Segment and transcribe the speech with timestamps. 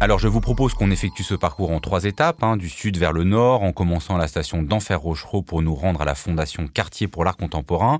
[0.00, 3.12] Alors je vous propose qu'on effectue ce parcours en trois étapes, hein, du sud vers
[3.12, 6.68] le nord, en commençant à la station d'Enfer Rochereau pour nous rendre à la Fondation
[6.68, 7.98] Quartier pour l'art contemporain,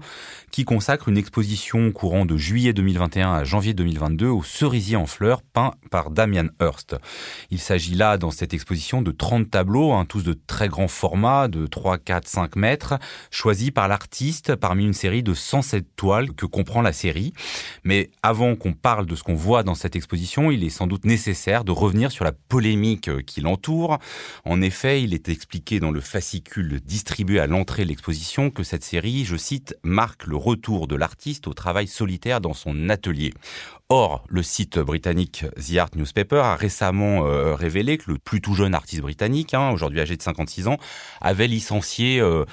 [0.52, 5.42] qui consacre une exposition courant de juillet 2021 à janvier 2022 au cerisier en fleurs
[5.42, 6.94] peint par Damian Hurst.
[7.50, 11.48] Il s'agit là dans cette exposition de 30 tableaux, hein, tous de très grands formats,
[11.48, 12.94] de 3, 4, 5 mètres,
[13.32, 17.32] choisis par l'artiste parmi une série de 107 toiles que comprend la série.
[17.82, 21.04] Mais avant qu'on parle de ce qu'on voit dans cette exposition, il est sans doute
[21.04, 21.72] nécessaire de
[22.10, 23.98] sur la polémique euh, qui l'entoure.
[24.44, 28.84] En effet, il est expliqué dans le fascicule distribué à l'entrée de l'exposition que cette
[28.84, 33.32] série, je cite, marque le retour de l'artiste au travail solitaire dans son atelier.
[33.88, 38.52] Or, le site britannique The Art Newspaper a récemment euh, révélé que le plus tout
[38.52, 40.76] jeune artiste britannique, hein, aujourd'hui âgé de 56 ans,
[41.22, 42.44] avait licencié euh,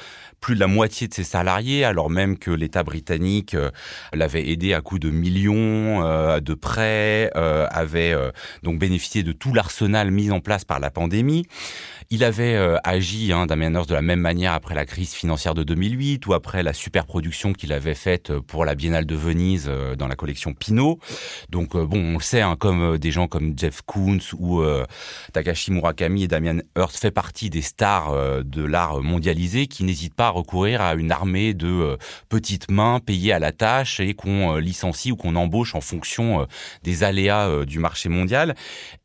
[0.46, 3.72] plus de la moitié de ses salariés, alors même que l'État britannique euh,
[4.14, 5.66] l'avait aidé à coup de millions
[6.40, 8.16] de prêts, avait
[8.64, 11.46] donc bénéficié de tout l'arsenal mis en place par la pandémie.
[12.12, 15.64] Il avait agi, hein, Damien Hirst, de la même manière après la crise financière de
[15.64, 20.16] 2008 ou après la superproduction qu'il avait faite pour la Biennale de Venise dans la
[20.16, 21.00] collection Pinot.
[21.50, 24.62] Donc euh, bon, on le sait, hein, comme euh, des gens comme Jeff Koons ou
[24.62, 24.86] euh,
[25.34, 30.28] Takashi Murakami et Damian Hirst fait partie des stars de l'art mondialisé qui n'hésitent pas
[30.28, 31.98] à recourir à une armée de
[32.30, 36.46] petites mains payées à la tâche et qu'on licencie ou qu'on embauche en fonction
[36.84, 38.56] des aléas du marché mondial.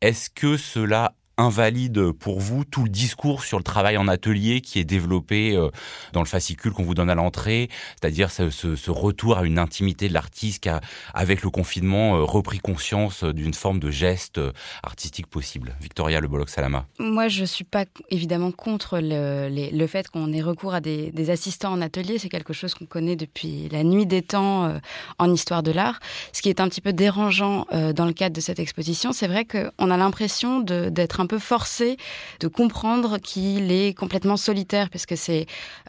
[0.00, 4.78] Est-ce que cela invalide pour vous tout le discours sur le travail en atelier qui
[4.78, 5.70] est développé euh,
[6.12, 7.68] dans le fascicule qu'on vous donne à l'entrée,
[8.00, 10.80] c'est-à-dire ce, retour à une intimité de l'artiste qui a,
[11.14, 15.74] avec le confinement, euh, repris conscience d'une forme de geste euh, artistique possible.
[15.80, 16.86] Victoria Le Bolloc-Salama.
[16.98, 21.80] Moi, je suis pas évidemment contre le, fait qu'on ait recours à des, assistants en
[21.80, 22.18] atelier.
[22.18, 24.74] C'est quelque chose qu'on connaît depuis la nuit des temps
[25.18, 26.00] en histoire de l'art.
[26.32, 29.44] Ce qui est un petit peu dérangeant dans le cadre de cette exposition, c'est vrai
[29.44, 31.96] qu'on a l'impression d'être un peu forcé
[32.40, 35.46] de comprendre qu'il est complètement solitaire, parce que c'est.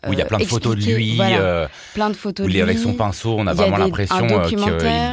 [0.07, 1.17] oui, il y a plein de photos de lui.
[1.19, 2.61] Euh, plein de photos de lui.
[2.61, 4.59] avec son pinceau, on a vraiment l'impression euh, qu'il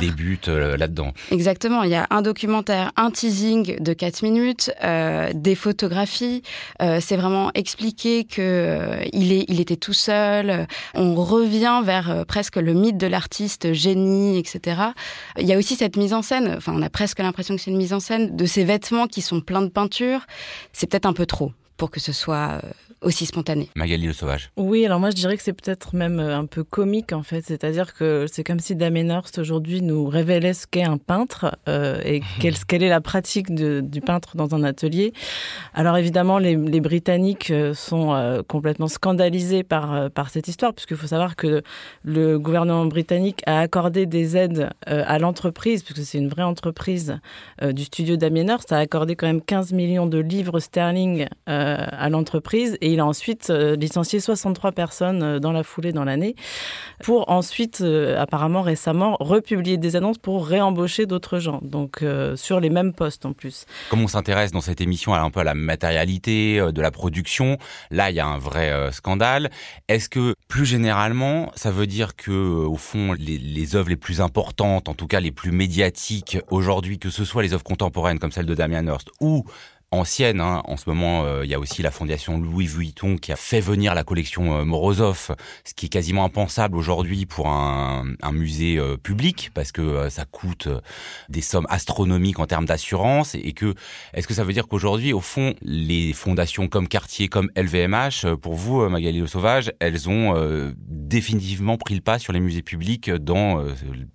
[0.01, 1.15] débute euh, là-dedans.
[1.31, 1.83] Exactement.
[1.83, 4.71] Il y a un documentaire, un teasing de 4 minutes,
[5.35, 6.43] des photographies.
[6.79, 10.67] c'est vraiment expliqué que il est, il était tout seul.
[10.95, 14.83] On revient vers presque le mythe de l'artiste génie, etc.
[15.39, 16.55] Il y a aussi cette mise en scène.
[16.59, 19.23] Enfin, on a presque l'impression que c'est une mise en scène de ces vêtements qui
[19.23, 20.18] sont pleins de peinture
[20.73, 22.71] c'est peut-être un peu trop pour que ce soit euh,
[23.01, 23.69] aussi spontané.
[23.77, 24.51] Magali le Sauvage.
[24.57, 27.43] Oui, alors moi je dirais que c'est peut-être même euh, un peu comique en fait,
[27.43, 32.01] c'est-à-dire que c'est comme si Damien Hirst aujourd'hui nous révélait ce qu'est un peintre euh,
[32.05, 35.13] et quelle, quelle, est la pratique du peintre dans un atelier.
[35.75, 41.37] Alors évidemment, les, Britanniques euh, sont complètement scandalisés par, par cette histoire, puisqu'il faut savoir
[41.37, 41.63] que
[42.05, 47.19] le gouvernement britannique a accordé des aides à l'entreprise, puisque c'est une vraie entreprise
[47.63, 52.79] du studio Damien Hirst, a accordé quand même 15 millions de livres sterling à l'entreprise
[52.81, 56.35] et il a ensuite euh, licencié 63 personnes euh, dans la foulée dans l'année,
[57.03, 62.05] pour ensuite, euh, apparemment récemment, republier des annonces pour réembaucher d'autres gens, donc
[62.37, 63.67] sur les mêmes postes en plus.
[63.91, 67.59] Comme on s'intéresse dans cette émission un peu à la matérialité de la production,
[67.91, 69.51] là il y a un vrai scandale.
[69.89, 74.21] Est-ce que plus généralement, ça veut dire que au fond les, les œuvres les plus
[74.21, 78.33] importantes, en tout cas les plus médiatiques aujourd'hui, que ce soit les œuvres contemporaines comme
[78.33, 79.45] celle de Damien Hirst ou
[79.91, 80.41] ancienne.
[80.41, 80.63] Hein.
[80.65, 83.61] En ce moment, euh, il y a aussi la fondation Louis Vuitton qui a fait
[83.61, 85.35] venir la collection euh, Morozov,
[85.65, 90.69] ce qui est quasiment impensable aujourd'hui pour un, musée euh, public parce que ça coûte
[91.29, 93.75] des sommes astronomiques en termes d'assurance et que
[94.13, 98.55] est-ce que ça veut dire qu'aujourd'hui, au fond, les fondations comme Cartier, comme LVMH, pour
[98.55, 100.35] vous, Magali Le Sauvage, elles ont
[100.87, 103.65] définitivement pris le pas sur les musées publics dans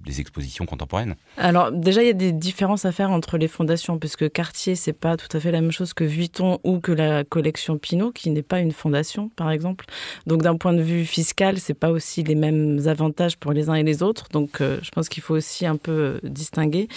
[0.06, 1.16] les expositions contemporaines?
[1.38, 4.94] Alors déjà, il y a des différences à faire entre les fondations puisque Cartier, c'est
[4.94, 8.30] pas tout à fait la même chose que Vuitton ou que la collection Pinot, qui
[8.30, 9.86] n'est pas une fondation, par exemple.
[10.28, 13.76] Donc, d'un point de vue fiscal, c'est pas aussi les mêmes avantages pour les uns
[13.76, 14.28] et les autres.
[14.32, 16.88] Donc, euh, je pense qu'il faut aussi un peu euh, distinguer.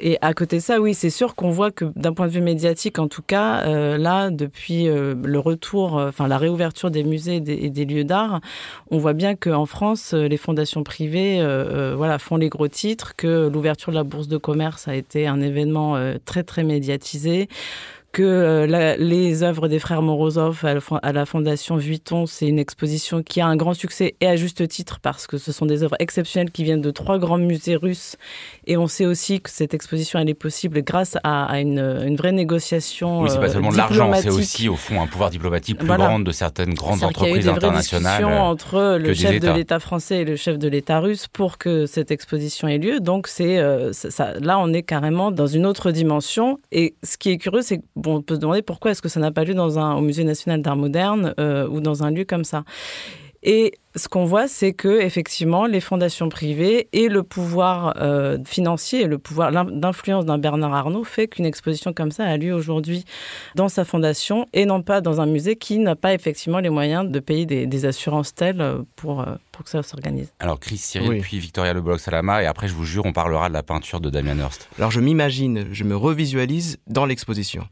[0.00, 2.40] Et à côté de ça, oui, c'est sûr qu'on voit que d'un point de vue
[2.40, 7.70] médiatique, en tout cas, euh, là, depuis le retour, enfin la réouverture des musées et
[7.70, 8.40] des, lieux d'art,
[8.90, 11.38] on voit bien qu'en France, les fondations privées,
[11.96, 15.40] voilà, font les gros titres, que l'ouverture de la bourse de commerce a été un
[15.40, 17.48] événement très très médiatisé
[18.12, 20.64] que euh, les œuvres des frères Morozov
[21.02, 24.66] à la, Fondation Vuitton, c'est une exposition qui a un grand succès et à juste
[24.68, 28.16] titre parce que ce sont des œuvres exceptionnelles qui viennent de trois grands musées russes.
[28.66, 33.22] Et on sait aussi que cette exposition, elle est possible grâce à, une, vraie négociation.
[33.22, 35.88] Oui, c'est pas euh, seulement de l'argent, c'est aussi au fond un pouvoir diplomatique plus
[35.88, 38.24] grand de certaines grandes entreprises internationales.
[38.24, 42.10] entre le chef de l'État français et le chef de l'État russe pour que cette
[42.10, 43.00] exposition ait lieu.
[43.00, 43.90] Donc c'est euh,
[44.40, 46.58] là, on est carrément dans une autre dimension.
[46.72, 49.30] Et ce qui est curieux, c'est on peut se demander pourquoi est-ce que ça n'a
[49.30, 52.44] pas lieu dans un, au Musée national d'art moderne euh, ou dans un lieu comme
[52.44, 52.64] ça.
[53.44, 59.06] Et ce qu'on voit, c'est que effectivement, les fondations privées et le pouvoir euh, financier,
[59.06, 63.04] le pouvoir d'influence d'un Bernard Arnault fait qu'une exposition comme ça a lieu aujourd'hui
[63.56, 67.10] dans sa fondation et non pas dans un musée qui n'a pas effectivement les moyens
[67.10, 70.32] de payer des, assurances telles euh, pour, pour que ça s'organise.
[70.38, 73.54] Alors Chris Cyril, puis Victoria Le Salama, et après je vous jure, on parlera de
[73.54, 74.68] la peinture de Damien Hirst.
[74.78, 77.66] Alors je m'imagine, je me revisualise dans l'exposition.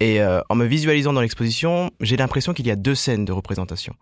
[0.00, 3.32] Et euh, en me visualisant dans l'exposition, j'ai l'impression qu'il y a deux scènes de
[3.32, 3.94] représentation.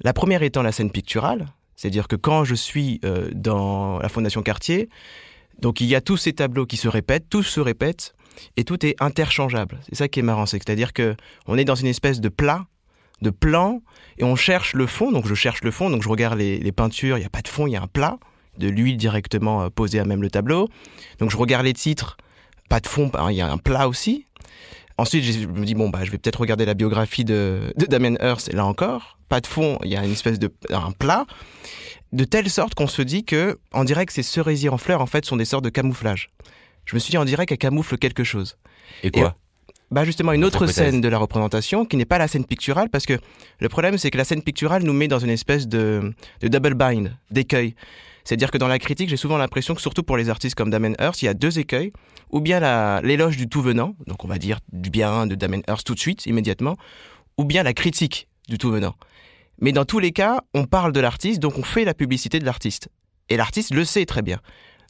[0.00, 1.46] La première étant la scène picturale,
[1.76, 4.88] c'est-à-dire que quand je suis euh, dans la Fondation Cartier,
[5.60, 8.14] donc il y a tous ces tableaux qui se répètent, tous se répètent,
[8.56, 9.78] et tout est interchangeable.
[9.88, 11.16] C'est ça qui est marrant, c'est-à-dire que
[11.46, 12.66] on est dans une espèce de plat,
[13.20, 13.82] de plan,
[14.18, 15.12] et on cherche le fond.
[15.12, 17.48] Donc je cherche le fond, donc je regarde les, peintures, il n'y a pas de
[17.48, 18.18] fond, il y a un plat,
[18.58, 20.68] de l'huile directement euh, posée à même le tableau.
[21.18, 22.16] Donc je regarde les titres,
[22.68, 24.26] pas de fond, il y a un plat aussi.
[24.98, 28.48] Ensuite, je me dis, bon, bah, je vais peut-être regarder la biographie de, Damien Hirst,
[28.48, 31.26] et là encore, pas de fond, il y a une espèce de un plat,
[32.12, 35.06] de telle sorte qu'on se dit que, en dirait que ces cerisiers en fleurs, en
[35.06, 36.30] fait, sont des sortes de camouflage.
[36.84, 38.56] Je me suis dit, on dirait qu'elle camoufle quelque chose.
[39.02, 39.36] Et quoi
[39.92, 43.04] bah justement une autre scène de la représentation qui n'est pas la scène picturale parce
[43.04, 43.18] que
[43.60, 46.74] le problème c'est que la scène picturale nous met dans une espèce de, de double
[46.74, 47.74] bind, d'écueil.
[48.24, 50.92] C'est-à-dire que dans la critique, j'ai souvent l'impression que surtout pour les artistes comme Damien
[51.00, 51.92] Hirst, il y a deux écueils,
[52.30, 55.86] ou bien l'éloge du tout venant, donc on va dire du bien de Damien Hirst
[55.86, 56.76] tout de suite, immédiatement,
[57.38, 58.94] ou bien la critique du tout venant.
[59.60, 62.44] Mais dans tous les cas, on parle de l'artiste, donc on fait la publicité de
[62.44, 62.88] l'artiste.
[63.28, 64.38] Et l'artiste le sait très bien.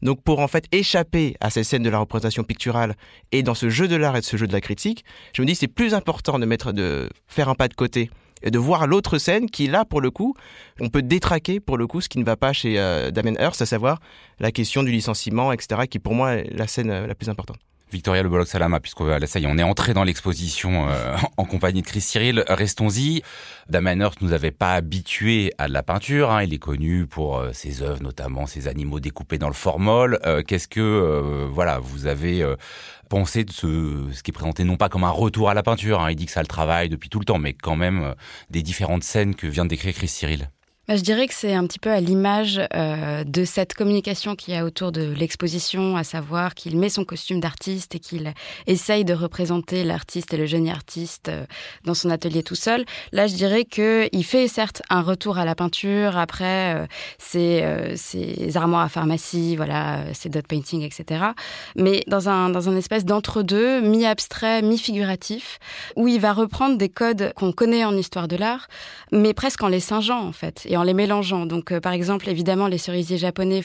[0.02, 2.96] Donc pour en fait échapper à ces scènes de la représentation picturale
[3.31, 5.46] et dans ce jeu de l'art et de ce jeu de la critique, je me
[5.46, 8.11] dis c'est plus important de mettre de faire un pas de côté
[8.42, 10.34] et de voir l'autre scène qui, là, pour le coup,
[10.80, 13.62] on peut détraquer, pour le coup, ce qui ne va pas chez euh, Damien Hirst,
[13.62, 14.00] à savoir
[14.40, 17.58] la question du licenciement, etc., qui, pour moi, est la scène euh, la plus importante.
[17.92, 21.44] Victoria Le Bolloc Salama, puisqu'on ça y est, on est entré dans l'exposition euh, en
[21.44, 22.44] compagnie de Chris Cyril.
[22.48, 23.22] Restons-y.
[23.68, 26.30] Damien Hirst nous avait pas habitués à la peinture.
[26.30, 26.42] Hein.
[26.42, 30.18] Il est connu pour ses œuvres, notamment ses animaux découpés dans le formol.
[30.46, 32.44] Qu'est-ce que, voilà, vous avez
[33.12, 36.00] penser de ce, ce qui est présenté non pas comme un retour à la peinture,
[36.00, 36.10] hein.
[36.10, 38.14] il dit que ça le travaille depuis tout le temps, mais quand même euh,
[38.48, 40.48] des différentes scènes que vient de décrire Chris Cyril.
[40.88, 44.52] Bah, je dirais que c'est un petit peu à l'image euh, de cette communication qu'il
[44.52, 48.34] y a autour de l'exposition, à savoir qu'il met son costume d'artiste et qu'il
[48.67, 51.44] essaye de représenter l'artiste et le génie artiste euh,
[51.84, 52.84] dans son atelier tout seul.
[53.12, 56.87] Là, je dirais qu'il fait certes un retour à la peinture après euh,
[57.17, 61.26] ses, ses, armoires à pharmacie, voilà, ses dot painting, etc.
[61.76, 65.61] Mais dans un, dans un espèce d'entre-deux, mi-abstrait, mi-figuratif,
[65.94, 68.67] où il va reprendre des codes qu'on connaît en histoire de l'art,
[69.12, 71.46] mais presque en les singeant en fait et en les mélangeant.
[71.46, 73.62] Donc, euh, par exemple, évidemment, les cerisiers japonais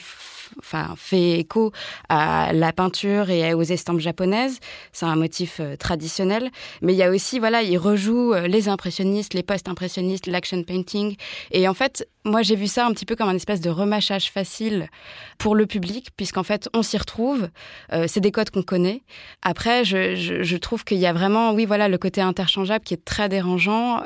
[0.60, 1.72] enfin, fait écho
[2.10, 4.60] à la peinture et aux estampes japonaises.
[4.92, 6.50] C'est un motif euh, traditionnel.
[6.82, 11.16] Mais il y a aussi, voilà, il rejoue euh, les impressionnistes, les post-impressionnistes, l'action painting.
[11.50, 14.30] Et en fait, moi, j'ai vu ça un petit peu comme un espèce de remâchage
[14.30, 14.88] facile
[15.38, 17.48] pour le public, puisqu'en fait, on s'y retrouve.
[18.06, 19.02] c'est des codes qu'on connaît.
[19.40, 23.02] Après, je, je, trouve qu'il y a vraiment, oui, voilà, le côté interchangeable qui est
[23.02, 24.02] très dérangeant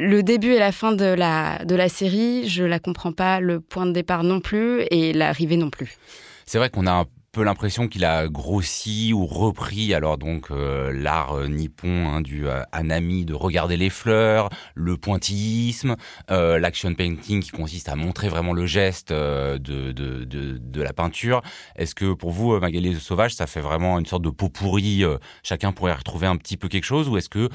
[0.00, 3.60] le début et la fin de la, de la série, je la comprends pas, le
[3.60, 5.98] point de départ non plus et l'arrivée non plus.
[6.46, 10.90] C'est vrai qu'on a un peu l'impression qu'il a grossi ou repris alors donc euh,
[10.92, 15.94] l'art euh, nippon hein, du euh, de regarder les fleurs, le pointillisme,
[16.28, 21.42] l'action painting qui consiste à montrer vraiment le geste de, de, de, la peinture.
[21.76, 25.04] Est-ce que pour vous, Magali Sauvage, ça fait vraiment une sorte de pot pourri
[25.42, 27.48] Chacun pourrait retrouver un petit peu quelque chose ou est-ce que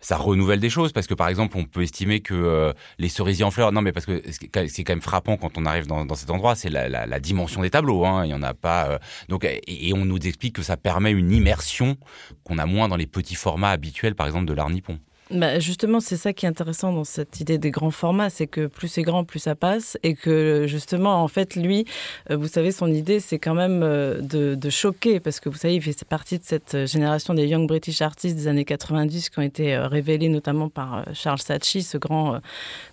[0.00, 3.44] ça renouvelle des choses parce que par exemple on peut estimer que euh, les cerisiers
[3.44, 4.48] en fleurs non mais parce que c'est
[4.84, 7.62] quand même frappant quand on arrive dans, dans cet endroit c'est la, la, la, dimension
[7.62, 10.62] des tableaux hein, il y en a pas euh, donc et, on nous explique que
[10.62, 11.96] ça permet une immersion
[12.44, 16.00] qu'on a moins dans les petits formats habituels par exemple de l'art nippon bah justement,
[16.00, 19.02] c'est ça qui est intéressant dans cette idée des grands formats, c'est que plus c'est
[19.02, 21.84] grand, plus ça passe, et que justement, en fait, lui,
[22.30, 25.56] euh, vous savez, son idée, c'est quand même euh, de, de, choquer, parce que vous
[25.56, 29.38] savez, il fait partie de cette génération des Young British Artists des années 90 qui
[29.38, 32.40] ont été euh, révélés notamment par Charles Saatchi, ce grand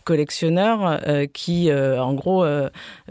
[0.03, 0.99] collectionneur,
[1.33, 2.45] qui, en gros,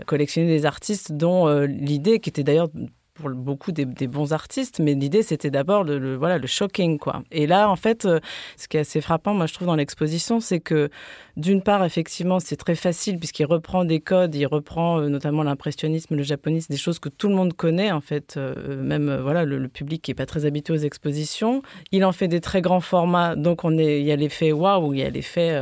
[0.06, 2.68] collectionnait des artistes dont l'idée, qui était d'ailleurs
[3.14, 7.22] pour beaucoup des, bons artistes, mais l'idée c'était d'abord le, voilà le shocking quoi.
[7.30, 8.18] Et là en fait, euh,
[8.56, 10.90] ce qui est assez frappant, moi je trouve dans l'exposition, c'est que
[11.36, 16.16] d'une part effectivement c'est très facile puisqu'il reprend des codes, il reprend euh, notamment l'impressionnisme,
[16.16, 19.68] le japonisme, des choses que tout le monde connaît en fait, euh, même voilà le,
[19.68, 21.62] public qui est pas très habitué aux expositions.
[21.92, 24.92] Il en fait des très grands formats, donc on est il y a l'effet waouh,
[24.92, 25.60] il y a l'effet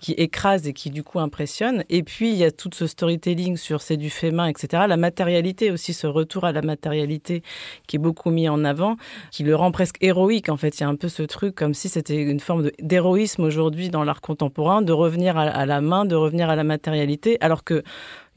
[0.00, 1.84] qui écrase et qui du coup impressionne.
[1.88, 4.84] Et puis il y a tout ce storytelling sur c'est du fait main, etc.
[4.88, 6.83] La matérialité aussi, ce retour à la matérialité
[7.86, 8.96] qui est beaucoup mis en avant,
[9.30, 10.48] qui le rend presque héroïque.
[10.48, 13.42] En fait, il y a un peu ce truc comme si c'était une forme d'héroïsme
[13.42, 17.64] aujourd'hui dans l'art contemporain, de revenir à, la main, de revenir à la matérialité, alors
[17.64, 17.82] que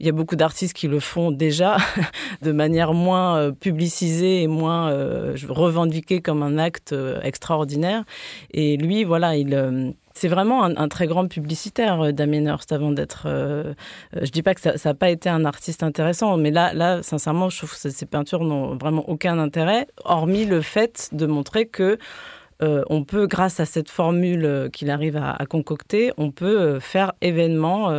[0.00, 1.76] il y a beaucoup d'artistes qui le font déjà
[2.42, 8.04] de manière moins euh, publicisée et moins euh, revendiquée comme un acte euh, extraordinaire.
[8.52, 13.24] Et lui, voilà, il c'est vraiment un, très grand publicitaire, euh, Damien Hirst, avant d'être.
[13.26, 13.74] Euh,
[14.16, 17.04] euh, je dis pas que ça n'a pas été un artiste intéressant, mais là, là,
[17.04, 21.66] sincèrement, je trouve que ces peintures n'ont vraiment aucun intérêt, hormis le fait de montrer
[21.66, 21.98] que
[22.60, 27.92] on peut, grâce à cette formule qu'il arrive à, concocter, on peut faire événement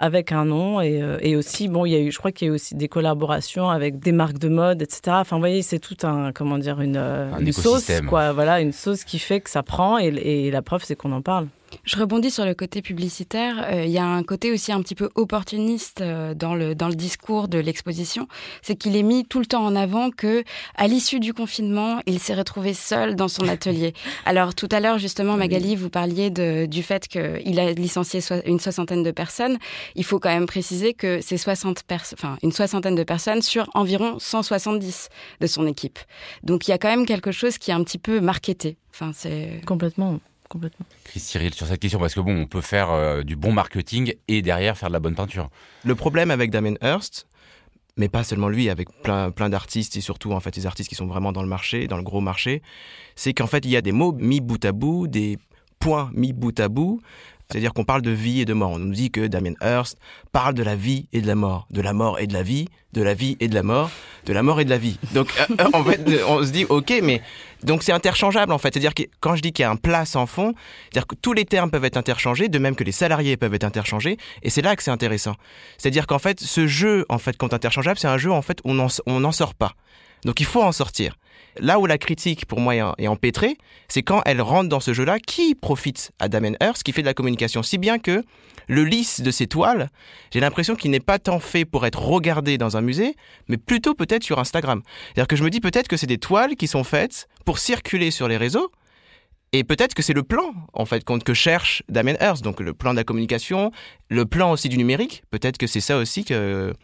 [0.00, 2.52] avec un nom et, aussi, bon, il y a eu, je crois qu'il y a
[2.52, 5.16] eu aussi des collaborations avec des marques de mode, etc.
[5.20, 7.00] Enfin, vous voyez, c'est tout un, comment dire, une,
[7.38, 8.32] une sauce, quoi.
[8.32, 11.22] Voilà, une sauce qui fait que ça prend et, et la preuve, c'est qu'on en
[11.22, 11.46] parle.
[11.84, 13.66] Je rebondis sur le côté publicitaire.
[13.72, 16.88] Euh, il y a un côté aussi un petit peu opportuniste euh, dans le dans
[16.88, 18.28] le discours de l'exposition,
[18.62, 20.44] c'est qu'il est mis tout le temps en avant que
[20.76, 23.94] à l'issue du confinement, il s'est retrouvé seul dans son atelier.
[24.24, 28.60] Alors tout à l'heure justement, Magali, vous parliez de, du fait qu'il a licencié une
[28.60, 29.58] soixantaine de personnes.
[29.94, 34.18] Il faut quand même préciser que c'est 60 enfin une soixantaine de personnes sur environ
[34.18, 35.08] 170
[35.40, 35.98] de son équipe.
[36.42, 38.76] Donc il y a quand même quelque chose qui est un petit peu marketé.
[38.90, 40.20] Enfin c'est complètement
[40.52, 40.84] complètement.
[41.04, 44.14] Chris Cyril, sur cette question, parce que bon, on peut faire euh, du bon marketing
[44.28, 45.48] et derrière faire de la bonne peinture.
[45.84, 47.26] Le problème avec Damien Hirst,
[47.96, 50.94] mais pas seulement lui, avec plein, plein d'artistes et surtout en fait les artistes qui
[50.94, 52.62] sont vraiment dans le marché, dans le gros marché,
[53.16, 55.38] c'est qu'en fait il y a des mots mis bout à bout, des
[55.78, 57.00] points mis bout à bout,
[57.52, 58.70] c'est-à-dire qu'on parle de vie et de mort.
[58.70, 59.98] On nous dit que Damien Hirst
[60.32, 62.68] parle de la vie et de la mort, de la mort et de la vie,
[62.94, 63.90] de la vie et de la mort,
[64.24, 64.98] de la mort et de la vie.
[65.12, 67.20] Donc euh, euh, en fait, on se dit ok, mais
[67.62, 68.72] donc c'est interchangeable en fait.
[68.72, 70.54] C'est-à-dire que quand je dis qu'il y a un plat sans fond,
[70.84, 73.64] c'est-à-dire que tous les termes peuvent être interchangés, de même que les salariés peuvent être
[73.64, 75.34] interchangés, et c'est là que c'est intéressant.
[75.76, 78.70] C'est-à-dire qu'en fait, ce jeu en fait quand interchangeable, c'est un jeu en fait où
[78.70, 79.74] on n'en sort pas.
[80.24, 81.16] Donc il faut en sortir.
[81.58, 85.18] Là où la critique, pour moi, est empêtrée, c'est quand elle rentre dans ce jeu-là,
[85.18, 88.24] qui profite à Damien Hirst, qui fait de la communication si bien que
[88.68, 89.90] le lisse de ces toiles,
[90.32, 93.16] j'ai l'impression qu'il n'est pas tant fait pour être regardé dans un musée,
[93.48, 94.82] mais plutôt peut-être sur Instagram.
[95.06, 98.10] C'est-à-dire que je me dis peut-être que c'est des toiles qui sont faites pour circuler
[98.10, 98.70] sur les réseaux,
[99.52, 102.92] et peut-être que c'est le plan, en fait, que cherche Damien Hirst, donc le plan
[102.92, 103.70] de la communication,
[104.08, 105.24] le plan aussi du numérique.
[105.30, 106.24] Peut-être que c'est ça aussi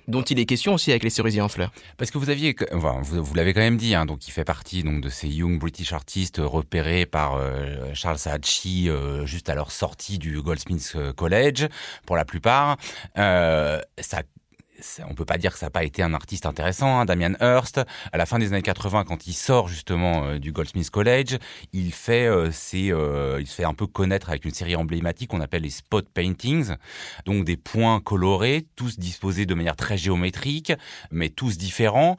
[0.07, 1.73] dont il est question aussi avec les cerisiers en fleurs.
[1.97, 5.29] Parce que vous l'avez quand même dit, hein, donc il fait partie donc de ces
[5.29, 10.93] young British artists repérés par euh, Charles Saatchi euh, juste à leur sortie du Goldsmiths
[10.97, 11.69] euh, College,
[12.07, 12.77] pour la plupart.
[15.09, 16.99] On peut pas dire que ça n'a pas été un artiste intéressant.
[16.99, 17.05] Hein.
[17.05, 17.81] Damien Hirst,
[18.13, 21.39] à la fin des années 80, quand il sort justement euh, du Goldsmiths College,
[21.73, 25.41] il fait, euh, euh, il se fait un peu connaître avec une série emblématique qu'on
[25.41, 26.75] appelle les spot paintings,
[27.27, 30.73] donc des points colorés, tous disposés de manière très géométrique,
[31.11, 32.17] mais tous différents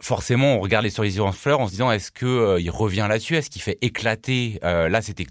[0.00, 3.36] forcément, on regarde les cerisiers en fleurs en se disant est-ce que il revient là-dessus,
[3.36, 4.58] est-ce qu'il fait éclater?
[4.62, 5.26] Là, c'était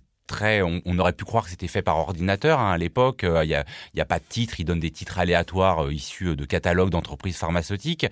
[0.86, 3.24] on, aurait pu croire que c'était fait par ordinateur hein, à l'époque.
[3.24, 3.50] Euh, il
[3.96, 7.38] n'y a, pas de titre, il donne des titres aléatoires euh, issus de catalogues d'entreprises
[7.38, 8.06] pharmaceutiques.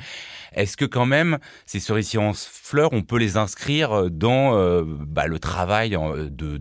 [0.53, 4.39] Est-ce que quand même ces cerisiers en fleurs, on peut les inscrire euh, dans
[5.07, 6.59] bah, le travail de,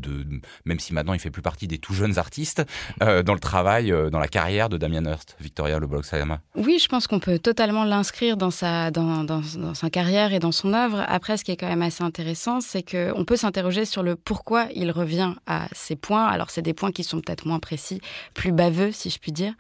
[0.64, 2.62] même si maintenant il fait plus partie des tout jeunes artistes,
[3.00, 7.06] dans le travail, dans la carrière de Damien Hirst, Victoria Le Sayama Oui, je pense
[7.06, 11.04] qu'on peut totalement l'inscrire dans sa dans, dans, dans, sa carrière et dans son œuvre.
[11.08, 14.66] Après, ce qui est quand même assez intéressant, c'est qu'on peut s'interroger sur le pourquoi
[14.74, 16.26] il revient à ces points.
[16.26, 18.00] Alors, c'est des points qui sont peut-être moins précis,
[18.34, 19.54] plus baveux, si je puis dire.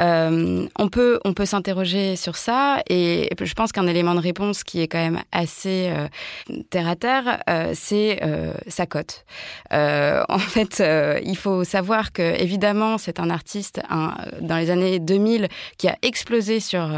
[0.00, 4.64] Euh, on peut, on peut s'interroger sur ça, et je pense qu'un élément de réponse
[4.64, 6.08] qui est quand même assez euh,
[6.70, 8.20] terre à terre, euh, c'est
[8.66, 9.24] sa cote.
[9.70, 10.82] en fait,
[11.22, 13.80] il faut savoir que évidemment, c'est un artiste
[14.40, 16.88] dans les années 2000 qui a explosé sur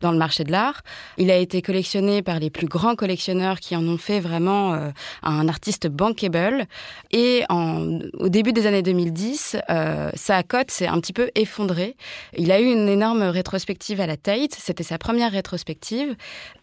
[0.00, 0.82] dans le marché de l'art.
[1.18, 4.90] Il a été collectionné par les plus grands collectionneurs qui en ont fait vraiment
[5.22, 6.66] un artiste bankable.
[7.12, 7.75] Et en
[8.18, 11.96] au début des années 2010, euh, sa cote s'est un petit peu effondrée.
[12.36, 14.54] Il a eu une énorme rétrospective à la Tate.
[14.58, 16.14] C'était sa première rétrospective.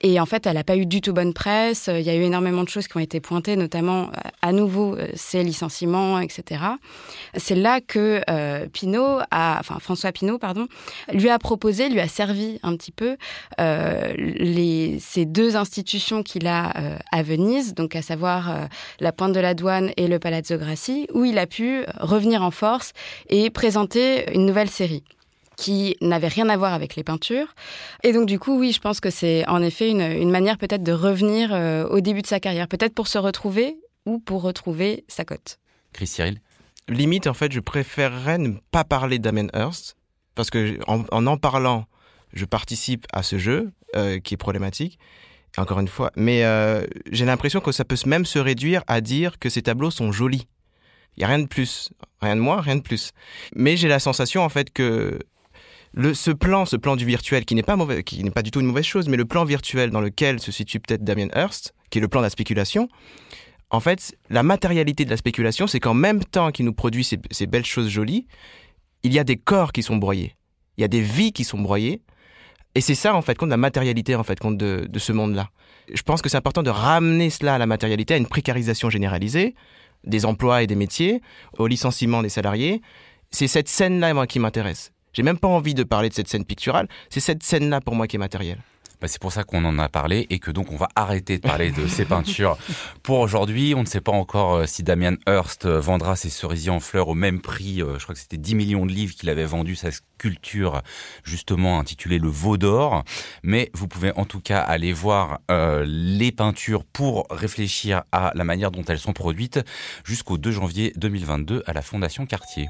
[0.01, 1.89] Et en fait, elle n'a pas eu du tout bonne presse.
[1.93, 4.09] Il y a eu énormément de choses qui ont été pointées, notamment
[4.41, 6.61] à nouveau ses licenciements, etc.
[7.35, 8.67] C'est là que euh,
[9.31, 10.67] enfin François Pinault, pardon,
[11.11, 13.17] lui a proposé, lui a servi un petit peu
[13.59, 14.13] euh,
[14.99, 18.65] ces deux institutions qu'il a euh, à Venise, donc à savoir euh,
[18.99, 22.51] la Pointe de la Douane et le Palazzo Grassi, où il a pu revenir en
[22.51, 22.93] force
[23.29, 25.03] et présenter une nouvelle série
[25.55, 27.53] qui n'avait rien à voir avec les peintures.
[28.03, 30.83] Et donc du coup, oui, je pense que c'est en effet une, une manière peut-être
[30.83, 35.05] de revenir euh, au début de sa carrière, peut-être pour se retrouver ou pour retrouver
[35.07, 35.59] sa cote.
[35.93, 36.39] Chris Cyril?
[36.89, 39.95] Limite, en fait, je préférerais ne pas parler d'Amen Hearst,
[40.35, 41.85] parce que en, en, en parlant,
[42.33, 44.97] je participe à ce jeu euh, qui est problématique.
[45.55, 49.37] Encore une fois, mais euh, j'ai l'impression que ça peut même se réduire à dire
[49.37, 50.47] que ces tableaux sont jolis.
[51.17, 51.91] Il y a rien de plus,
[52.21, 53.11] rien de moins, rien de plus.
[53.55, 55.19] Mais j'ai la sensation en fait que
[55.93, 58.51] le, ce plan, ce plan du virtuel, qui n'est pas mauvais, qui n'est pas du
[58.51, 61.73] tout une mauvaise chose, mais le plan virtuel dans lequel se situe peut-être Damien Hirst,
[61.89, 62.89] qui est le plan de la spéculation,
[63.69, 67.19] en fait, la matérialité de la spéculation, c'est qu'en même temps qu'il nous produit ces,
[67.31, 68.27] ces belles choses jolies,
[69.03, 70.35] il y a des corps qui sont broyés,
[70.77, 72.01] il y a des vies qui sont broyées,
[72.75, 75.49] et c'est ça, en fait, compte la matérialité, en fait, compte de, de ce monde-là.
[75.93, 79.53] Je pense que c'est important de ramener cela à la matérialité, à une précarisation généralisée
[80.03, 81.21] des emplois et des métiers,
[81.57, 82.81] au licenciement des salariés.
[83.31, 84.91] C'est cette scène-là, moi, qui m'intéresse.
[85.13, 86.87] J'ai même pas envie de parler de cette scène picturale.
[87.09, 88.59] C'est cette scène-là, pour moi, qui est matérielle.
[89.03, 91.45] Bah, c'est pour ça qu'on en a parlé et que donc on va arrêter de
[91.45, 92.57] parler de ces peintures
[93.03, 93.73] pour aujourd'hui.
[93.75, 97.09] On ne sait pas encore euh, si Damien Hirst euh, vendra ses cerisiers en fleurs
[97.09, 97.81] au même prix.
[97.81, 100.83] Euh, je crois que c'était 10 millions de livres qu'il avait vendu sa sculpture
[101.25, 103.03] justement intitulée Le Veau d'Or.
[103.43, 108.71] Mais vous pouvez en tout cas aller voir les peintures pour réfléchir à la manière
[108.71, 109.59] dont elles sont produites
[110.05, 112.69] jusqu'au 2 janvier 2022 à la Fondation Cartier.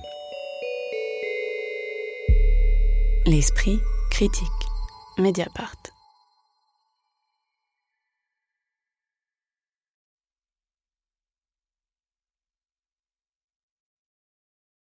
[3.28, 4.48] L'esprit critique.
[5.20, 5.94] Mediapart.